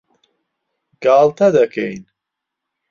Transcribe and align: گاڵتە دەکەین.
گاڵتە 1.03 1.47
دەکەین. 1.57 2.01